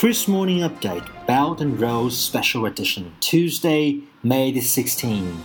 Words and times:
Kris 0.00 0.26
Morning 0.26 0.60
Update 0.60 1.06
Belt 1.26 1.60
and 1.60 1.78
Road 1.78 2.14
Special 2.14 2.64
Edition 2.64 3.12
Tuesday, 3.20 4.00
May 4.22 4.50
the 4.50 4.60
16th. 4.60 5.36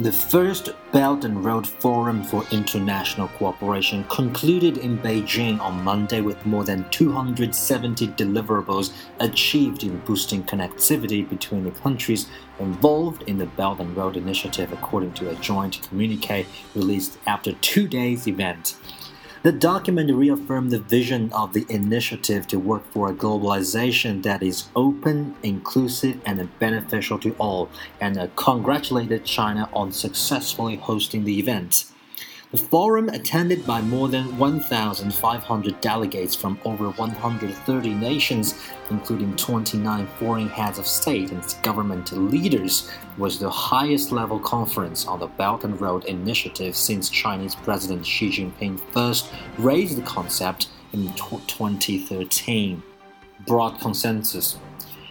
The 0.00 0.10
first 0.10 0.70
Belt 0.90 1.24
and 1.24 1.44
Road 1.44 1.64
Forum 1.64 2.24
for 2.24 2.44
International 2.50 3.28
Cooperation 3.38 4.02
concluded 4.08 4.78
in 4.78 4.98
Beijing 4.98 5.60
on 5.60 5.84
Monday 5.84 6.20
with 6.22 6.44
more 6.44 6.64
than 6.64 6.90
270 6.90 8.08
deliverables 8.08 8.92
achieved 9.20 9.84
in 9.84 10.00
boosting 10.00 10.42
connectivity 10.42 11.28
between 11.28 11.62
the 11.62 11.70
countries 11.70 12.26
involved 12.58 13.22
in 13.28 13.38
the 13.38 13.46
Belt 13.46 13.78
and 13.78 13.96
Road 13.96 14.16
Initiative, 14.16 14.72
according 14.72 15.12
to 15.12 15.30
a 15.30 15.36
joint 15.36 15.82
communique 15.88 16.46
released 16.74 17.16
after 17.28 17.52
two 17.52 17.86
days' 17.86 18.26
event. 18.26 18.74
The 19.44 19.52
document 19.52 20.12
reaffirmed 20.12 20.72
the 20.72 20.80
vision 20.80 21.32
of 21.32 21.52
the 21.52 21.64
initiative 21.68 22.48
to 22.48 22.58
work 22.58 22.90
for 22.90 23.08
a 23.08 23.14
globalization 23.14 24.24
that 24.24 24.42
is 24.42 24.68
open, 24.74 25.36
inclusive, 25.44 26.20
and 26.26 26.58
beneficial 26.58 27.20
to 27.20 27.36
all, 27.38 27.70
and 28.00 28.18
uh, 28.18 28.26
congratulated 28.34 29.24
China 29.24 29.68
on 29.72 29.92
successfully 29.92 30.74
hosting 30.76 31.24
the 31.24 31.38
event. 31.38 31.84
The 32.50 32.56
forum, 32.56 33.10
attended 33.10 33.66
by 33.66 33.82
more 33.82 34.08
than 34.08 34.38
1,500 34.38 35.80
delegates 35.82 36.34
from 36.34 36.58
over 36.64 36.88
130 36.88 37.94
nations, 37.94 38.54
including 38.88 39.36
29 39.36 40.06
foreign 40.18 40.48
heads 40.48 40.78
of 40.78 40.86
state 40.86 41.30
and 41.30 41.44
government 41.62 42.10
leaders, 42.12 42.90
was 43.18 43.38
the 43.38 43.50
highest 43.50 44.12
level 44.12 44.38
conference 44.38 45.06
on 45.06 45.20
the 45.20 45.26
Belt 45.26 45.64
and 45.64 45.78
Road 45.78 46.06
Initiative 46.06 46.74
since 46.74 47.10
Chinese 47.10 47.54
President 47.54 48.06
Xi 48.06 48.30
Jinping 48.30 48.80
first 48.92 49.30
raised 49.58 49.98
the 49.98 50.02
concept 50.02 50.68
in 50.94 51.12
2013. 51.16 52.82
Broad 53.46 53.78
consensus. 53.78 54.56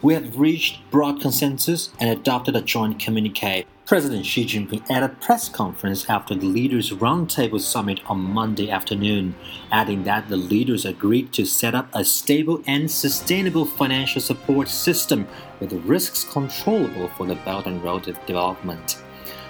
We 0.00 0.14
have 0.14 0.38
reached 0.38 0.80
broad 0.90 1.20
consensus 1.20 1.90
and 2.00 2.08
adopted 2.08 2.56
a 2.56 2.62
joint 2.62 2.98
communique 2.98 3.66
President 3.88 4.26
Xi 4.26 4.44
Jinping 4.44 4.82
at 4.90 5.02
a 5.02 5.08
press 5.08 5.48
conference 5.48 6.10
after 6.10 6.34
the 6.34 6.44
Leaders' 6.44 6.90
Roundtable 6.90 7.58
Summit 7.58 8.00
on 8.04 8.20
Monday 8.20 8.70
afternoon, 8.70 9.34
adding 9.72 10.04
that 10.04 10.28
the 10.28 10.36
leaders 10.36 10.84
agreed 10.84 11.32
to 11.32 11.46
set 11.46 11.74
up 11.74 11.88
a 11.94 12.04
stable 12.04 12.62
and 12.66 12.90
sustainable 12.90 13.64
financial 13.64 14.20
support 14.20 14.68
system 14.68 15.26
with 15.58 15.72
risks 15.86 16.24
controllable 16.24 17.08
for 17.16 17.24
the 17.24 17.36
Belt 17.36 17.64
and 17.64 17.82
Road 17.82 18.02
development. 18.26 19.02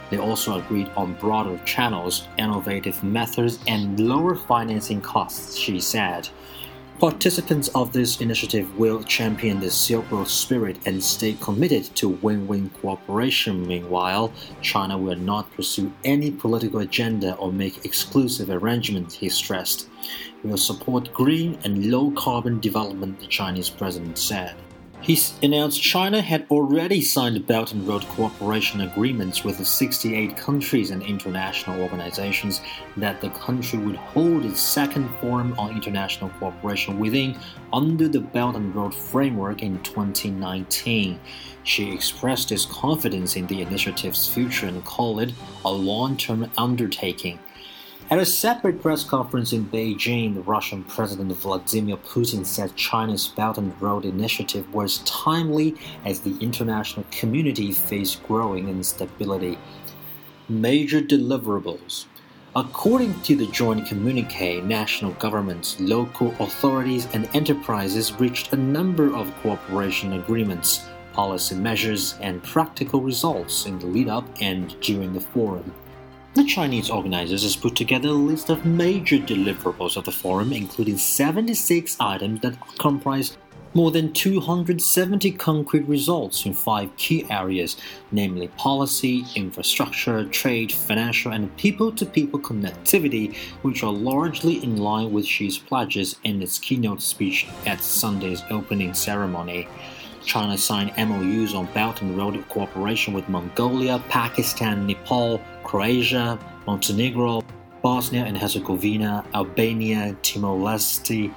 They 0.09 0.19
also 0.19 0.61
agreed 0.61 0.89
on 0.97 1.15
broader 1.15 1.59
channels, 1.65 2.29
innovative 2.39 3.03
methods, 3.03 3.59
and 3.67 3.99
lower 3.99 4.37
financing 4.37 5.01
costs, 5.01 5.57
Xi 5.57 5.81
said. 5.81 6.29
Participants 6.99 7.69
of 7.77 7.93
this 7.93 8.21
initiative 8.21 8.77
will 8.77 9.05
champion 9.05 9.61
the 9.61 9.71
Silk 9.71 10.11
Road 10.11 10.27
spirit 10.27 10.79
and 10.85 11.03
stay 11.03 11.35
committed 11.35 11.85
to 11.95 12.09
win 12.09 12.49
win 12.49 12.71
cooperation. 12.71 13.65
Meanwhile, 13.69 14.33
China 14.63 14.99
will 14.99 15.15
not 15.15 15.49
pursue 15.53 15.93
any 16.03 16.33
political 16.33 16.81
agenda 16.81 17.37
or 17.37 17.53
make 17.53 17.85
exclusive 17.85 18.51
arrangements, 18.51 19.15
he 19.15 19.29
stressed. 19.29 19.89
We 20.43 20.51
will 20.51 20.59
support 20.59 21.13
green 21.13 21.57
and 21.63 21.89
low 21.89 22.11
carbon 22.11 22.59
development, 22.59 23.21
the 23.21 23.29
Chinese 23.29 23.71
president 23.71 24.19
said. 24.19 24.57
He 25.01 25.19
announced 25.43 25.81
China 25.81 26.21
had 26.21 26.45
already 26.51 27.01
signed 27.01 27.47
Belt 27.47 27.73
and 27.73 27.87
Road 27.87 28.03
cooperation 28.09 28.81
agreements 28.81 29.45
with 29.45 29.65
68 29.65 30.37
countries 30.37 30.91
and 30.91 31.03
international 31.03 31.81
organizations 31.81 32.61
that 32.97 33.21
the 33.21 33.31
country 33.31 33.79
would 33.79 33.97
hold 33.97 34.45
its 34.45 34.61
second 34.61 35.09
forum 35.21 35.55
on 35.57 35.71
international 35.71 36.31
cooperation 36.41 36.99
within 36.99 37.39
under 37.73 38.09
the 38.09 38.21
Belt 38.21 38.57
and 38.57 38.75
Road 38.75 38.95
framework 38.95 39.63
in 39.63 39.81
2019. 39.83 41.19
Xi 41.63 41.93
expressed 41.93 42.51
his 42.51 42.67
confidence 42.67 43.37
in 43.37 43.47
the 43.47 43.63
initiative's 43.63 44.29
future 44.29 44.67
and 44.67 44.85
called 44.85 45.21
it 45.21 45.33
a 45.65 45.73
long-term 45.73 46.51
undertaking. 46.59 47.39
At 48.11 48.19
a 48.19 48.25
separate 48.25 48.81
press 48.81 49.05
conference 49.05 49.53
in 49.53 49.67
Beijing, 49.67 50.33
the 50.35 50.41
Russian 50.41 50.83
President 50.85 51.31
Vladimir 51.33 51.99
Putin 51.99 52.47
said 52.47 52.75
China's 52.75 53.29
Belt 53.29 53.59
and 53.59 53.83
Road 53.83 54.07
Initiative 54.07 54.73
was 54.73 55.01
timely 55.01 55.77
as 56.07 56.21
the 56.21 56.35
international 56.41 57.05
community 57.11 57.71
faced 57.71 58.27
growing 58.27 58.71
instability. 58.71 59.59
Major 60.49 61.03
deliverables. 61.03 62.07
According 62.57 63.21
to 63.25 63.37
the 63.37 63.47
joint 63.49 63.87
communique, 63.87 64.63
national 64.63 65.13
governments, 65.13 65.79
local 65.79 66.35
authorities, 66.41 67.07
and 67.13 67.29
enterprises 67.35 68.19
reached 68.19 68.55
a 68.55 68.57
number 68.57 69.15
of 69.15 69.35
cooperation 69.43 70.15
agreements, 70.15 70.87
policy 71.13 71.57
measures, 71.57 72.15
and 72.23 72.43
practical 72.43 73.03
results 73.03 73.67
in 73.67 73.79
the 73.79 73.87
lead 73.87 74.09
up 74.09 74.25
and 74.41 74.81
during 74.81 75.13
the 75.13 75.21
forum. 75.21 75.75
The 76.39 76.45
Chinese 76.45 76.89
organizers 76.89 77.43
has 77.43 77.57
put 77.57 77.75
together 77.75 78.11
a 78.11 78.13
list 78.13 78.49
of 78.49 78.65
major 78.65 79.19
deliverables 79.19 79.97
of 79.97 80.05
the 80.05 80.13
forum, 80.13 80.53
including 80.53 80.97
76 80.97 81.97
items 81.99 82.43
that 82.43 82.57
comprise 82.79 83.37
more 83.75 83.91
than 83.91 84.13
270 84.13 85.33
concrete 85.33 85.89
results 85.89 86.47
in 86.47 86.55
five 86.55 86.97
key 86.97 87.27
areas, 87.29 87.77
namely 88.13 88.47
policy, 88.57 89.27
infrastructure, 89.35 90.27
trade, 90.27 90.71
financial, 90.71 91.33
and 91.33 91.57
people 91.57 91.91
to 91.91 92.07
people 92.07 92.39
connectivity, 92.39 93.35
which 93.63 93.83
are 93.83 93.93
largely 93.93 94.63
in 94.63 94.77
line 94.77 95.11
with 95.11 95.27
Xi's 95.27 95.59
pledges 95.59 96.21
in 96.23 96.41
its 96.41 96.61
keynote 96.61 97.03
speech 97.03 97.49
at 97.67 97.83
Sunday's 97.83 98.45
opening 98.49 98.95
ceremony. 98.95 99.67
China 100.25 100.57
signed 100.59 100.93
MOUs 100.97 101.55
on 101.55 101.67
Belt 101.73 102.03
and 102.03 102.17
Road 102.17 102.47
cooperation 102.49 103.15
with 103.15 103.29
Mongolia, 103.29 103.99
Pakistan, 104.09 104.87
Nepal, 104.87 105.41
Croatia, 105.69 106.39
Montenegro, 106.67 107.43
Bosnia 107.83 108.25
and 108.25 108.39
Herzegovina, 108.39 109.23
Albania, 109.35 110.17
Timor 110.23 110.57
Leste, 110.57 111.31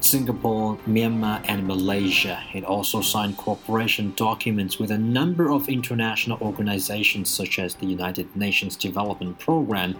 Singapore, 0.00 0.78
Myanmar, 0.88 1.44
and 1.46 1.66
Malaysia. 1.66 2.42
It 2.54 2.64
also 2.64 3.02
signed 3.02 3.36
cooperation 3.36 4.14
documents 4.16 4.78
with 4.78 4.90
a 4.92 4.96
number 4.96 5.52
of 5.52 5.68
international 5.68 6.38
organizations 6.40 7.28
such 7.28 7.58
as 7.58 7.74
the 7.74 7.84
United 7.84 8.34
Nations 8.34 8.76
Development 8.76 9.38
Programme, 9.38 9.94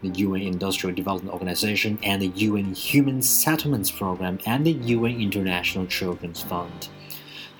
the 0.00 0.08
UN 0.08 0.42
Industrial 0.42 0.92
Development 0.92 1.32
Organization, 1.32 2.00
and 2.02 2.20
the 2.20 2.32
UN 2.48 2.74
Human 2.74 3.22
Settlements 3.22 3.92
Program, 3.92 4.40
and 4.46 4.66
the 4.66 4.72
UN 4.72 5.20
International 5.20 5.86
Children's 5.86 6.42
Fund. 6.42 6.88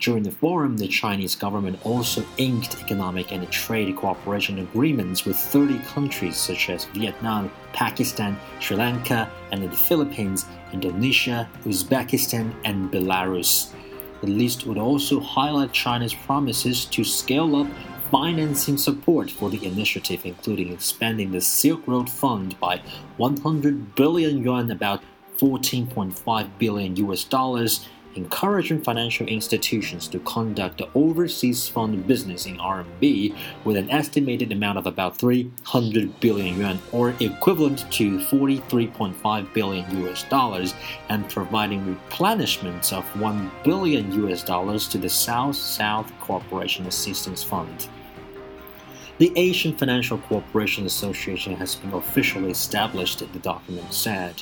During 0.03 0.23
the 0.23 0.31
forum, 0.31 0.75
the 0.75 0.89
Chinese 0.89 1.33
government 1.33 1.79
also 1.85 2.25
inked 2.35 2.75
economic 2.81 3.31
and 3.31 3.49
trade 3.49 3.95
cooperation 3.95 4.59
agreements 4.59 5.23
with 5.23 5.37
30 5.37 5.79
countries 5.79 6.35
such 6.35 6.69
as 6.69 6.83
Vietnam, 6.87 7.49
Pakistan, 7.71 8.37
Sri 8.59 8.75
Lanka, 8.75 9.31
and 9.53 9.63
the 9.63 9.71
Philippines, 9.71 10.45
Indonesia, 10.73 11.47
Uzbekistan, 11.63 12.53
and 12.65 12.91
Belarus. 12.91 13.71
The 14.19 14.27
list 14.27 14.65
would 14.67 14.77
also 14.77 15.21
highlight 15.21 15.71
China's 15.71 16.13
promises 16.13 16.83
to 16.87 17.05
scale 17.05 17.55
up 17.55 17.67
financing 18.11 18.75
support 18.75 19.31
for 19.31 19.49
the 19.49 19.65
initiative, 19.65 20.25
including 20.25 20.73
expanding 20.73 21.31
the 21.31 21.39
Silk 21.39 21.87
Road 21.87 22.09
Fund 22.09 22.59
by 22.59 22.81
100 23.15 23.95
billion 23.95 24.43
yuan, 24.43 24.69
about 24.69 25.01
14.5 25.37 26.49
billion 26.59 26.97
US 26.97 27.23
dollars, 27.23 27.87
encouraging 28.15 28.81
financial 28.81 29.27
institutions 29.27 30.07
to 30.07 30.19
conduct 30.19 30.81
overseas 30.95 31.67
fund 31.67 32.05
business 32.07 32.45
in 32.45 32.57
RMB 32.57 33.35
with 33.63 33.77
an 33.77 33.89
estimated 33.89 34.51
amount 34.51 34.77
of 34.77 34.87
about 34.87 35.17
300 35.17 36.19
billion 36.19 36.57
yuan 36.57 36.79
or 36.91 37.13
equivalent 37.19 37.89
to 37.91 38.19
43.5 38.19 39.53
billion 39.53 40.05
US 40.05 40.23
dollars 40.23 40.73
and 41.09 41.27
providing 41.29 41.97
replenishments 42.09 42.93
of 42.93 43.03
1 43.19 43.51
billion 43.63 44.11
US 44.25 44.43
dollars 44.43 44.87
to 44.87 44.97
the 44.97 45.09
South 45.09 45.55
South 45.55 46.11
Cooperation 46.19 46.85
Assistance 46.85 47.43
Fund. 47.43 47.87
The 49.19 49.31
Asian 49.35 49.77
Financial 49.77 50.17
Cooperation 50.17 50.85
Association 50.87 51.55
has 51.57 51.75
been 51.75 51.93
officially 51.93 52.49
established, 52.49 53.19
the 53.19 53.39
document 53.39 53.93
said 53.93 54.41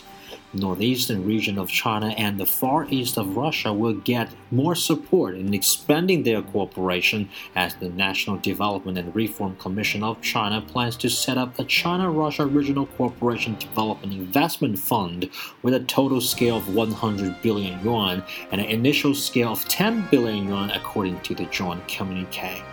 northeastern 0.53 1.25
region 1.25 1.57
of 1.57 1.69
China 1.69 2.09
and 2.17 2.39
the 2.39 2.45
far 2.45 2.85
east 2.89 3.17
of 3.17 3.37
Russia 3.37 3.71
will 3.71 3.93
get 3.93 4.29
more 4.51 4.75
support 4.75 5.35
in 5.35 5.53
expanding 5.53 6.23
their 6.23 6.41
cooperation 6.41 7.29
as 7.55 7.75
the 7.75 7.89
National 7.89 8.37
Development 8.37 8.97
and 8.97 9.15
Reform 9.15 9.55
Commission 9.57 10.03
of 10.03 10.21
China 10.21 10.61
plans 10.61 10.97
to 10.97 11.09
set 11.09 11.37
up 11.37 11.57
a 11.57 11.63
China-Russia 11.63 12.45
Regional 12.45 12.85
Cooperation 12.85 13.55
Development 13.59 14.13
Investment 14.13 14.77
Fund 14.77 15.29
with 15.61 15.73
a 15.73 15.79
total 15.81 16.21
scale 16.21 16.57
of 16.57 16.73
100 16.73 17.41
billion 17.41 17.81
yuan 17.83 18.23
and 18.51 18.61
an 18.61 18.67
initial 18.67 19.15
scale 19.15 19.53
of 19.53 19.67
10 19.67 20.07
billion 20.11 20.47
yuan 20.47 20.69
according 20.71 21.19
to 21.21 21.33
the 21.33 21.45
joint 21.45 21.85
communique. 21.87 22.63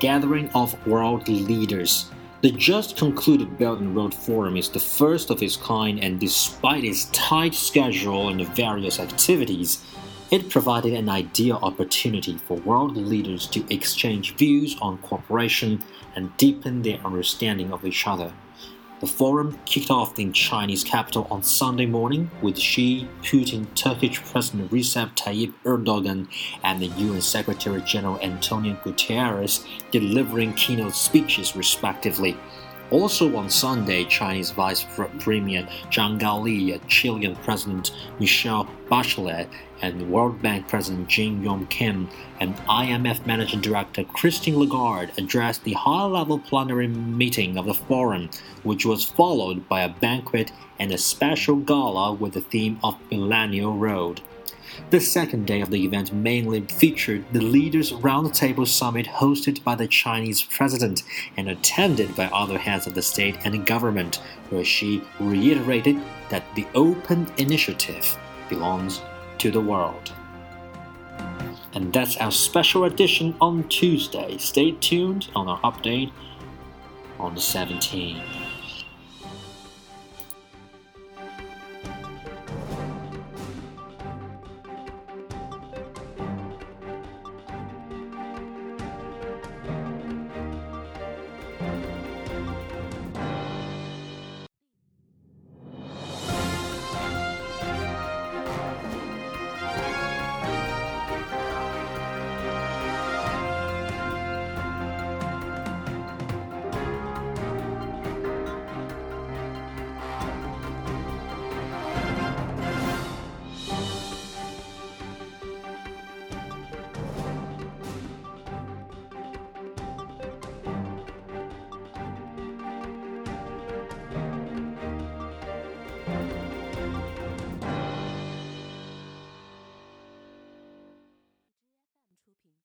Gathering 0.00 0.48
of 0.50 0.74
world 0.86 1.28
leaders 1.28 2.10
the 2.42 2.50
just 2.50 2.96
concluded 2.96 3.56
Belt 3.56 3.78
and 3.78 3.94
Road 3.94 4.12
Forum 4.12 4.56
is 4.56 4.68
the 4.68 4.80
first 4.80 5.30
of 5.30 5.40
its 5.42 5.56
kind, 5.56 6.00
and 6.00 6.18
despite 6.18 6.84
its 6.84 7.04
tight 7.12 7.54
schedule 7.54 8.30
and 8.30 8.40
the 8.40 8.44
various 8.44 8.98
activities, 8.98 9.78
It 10.32 10.48
provided 10.48 10.94
an 10.94 11.10
ideal 11.10 11.58
opportunity 11.60 12.38
for 12.38 12.56
world 12.56 12.96
leaders 12.96 13.46
to 13.48 13.66
exchange 13.68 14.34
views 14.36 14.74
on 14.80 14.96
cooperation 14.96 15.84
and 16.16 16.34
deepen 16.38 16.80
their 16.80 16.98
understanding 17.04 17.70
of 17.70 17.84
each 17.84 18.06
other. 18.06 18.32
The 19.02 19.08
forum 19.08 19.58
kicked 19.64 19.90
off 19.90 20.16
in 20.20 20.32
Chinese 20.32 20.84
capital 20.84 21.26
on 21.28 21.42
Sunday 21.42 21.86
morning 21.86 22.30
with 22.40 22.56
Xi, 22.56 23.08
Putin, 23.24 23.66
Turkish 23.74 24.22
President 24.22 24.70
Recep 24.70 25.16
Tayyip 25.16 25.52
Erdogan, 25.64 26.28
and 26.62 26.80
the 26.80 26.86
UN 26.86 27.20
Secretary 27.20 27.82
General 27.82 28.20
Antonio 28.20 28.76
Guterres 28.84 29.66
delivering 29.90 30.54
keynote 30.54 30.94
speeches 30.94 31.56
respectively. 31.56 32.36
Also 32.92 33.34
on 33.38 33.48
Sunday, 33.48 34.04
Chinese 34.04 34.50
Vice 34.50 34.84
Premier 35.18 35.66
Zhang 35.90 36.20
Gaoli, 36.20 36.78
Chilean 36.88 37.34
President 37.36 37.90
Michelle 38.20 38.68
Bachelet, 38.90 39.48
and 39.80 40.10
World 40.10 40.42
Bank 40.42 40.68
President 40.68 41.08
Jim 41.08 41.42
Yong 41.42 41.66
Kim 41.68 42.06
and 42.38 42.54
IMF 42.68 43.24
Managing 43.24 43.62
Director 43.62 44.04
Christine 44.04 44.58
Lagarde 44.58 45.10
addressed 45.16 45.64
the 45.64 45.72
high 45.72 46.04
level 46.04 46.38
plenary 46.38 46.86
meeting 46.86 47.56
of 47.56 47.64
the 47.64 47.72
forum, 47.72 48.28
which 48.62 48.84
was 48.84 49.06
followed 49.06 49.66
by 49.70 49.80
a 49.80 49.88
banquet 49.88 50.52
and 50.78 50.92
a 50.92 50.98
special 50.98 51.56
gala 51.56 52.12
with 52.12 52.34
the 52.34 52.42
theme 52.42 52.78
of 52.84 52.98
Millennial 53.10 53.72
Road. 53.72 54.20
The 54.90 55.00
second 55.00 55.46
day 55.46 55.60
of 55.60 55.70
the 55.70 55.84
event 55.84 56.12
mainly 56.12 56.60
featured 56.62 57.24
the 57.32 57.40
Leaders 57.40 57.92
Roundtable 57.92 58.66
Summit 58.66 59.06
hosted 59.06 59.62
by 59.64 59.74
the 59.74 59.88
Chinese 59.88 60.42
president 60.42 61.02
and 61.36 61.48
attended 61.48 62.14
by 62.14 62.26
other 62.26 62.58
heads 62.58 62.86
of 62.86 62.94
the 62.94 63.02
state 63.02 63.36
and 63.44 63.66
government, 63.66 64.16
where 64.50 64.64
Xi 64.64 65.02
reiterated 65.18 66.00
that 66.28 66.44
the 66.54 66.66
open 66.74 67.26
initiative 67.38 68.18
belongs 68.48 69.00
to 69.38 69.50
the 69.50 69.60
world. 69.60 70.12
And 71.74 71.92
that's 71.92 72.18
our 72.18 72.32
special 72.32 72.84
edition 72.84 73.34
on 73.40 73.68
Tuesday. 73.68 74.36
Stay 74.36 74.72
tuned 74.72 75.28
on 75.34 75.48
our 75.48 75.60
update 75.60 76.12
on 77.18 77.34
the 77.34 77.40
17th. 77.40 78.41